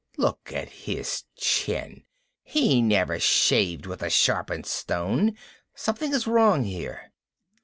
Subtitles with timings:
[0.17, 2.05] Look at his chin
[2.41, 5.37] he never shaved with a sharpened stone!
[5.75, 7.11] Something is wrong here."